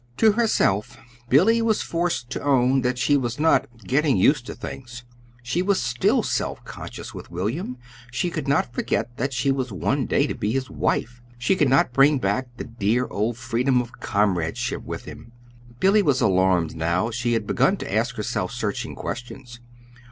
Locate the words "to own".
2.31-2.81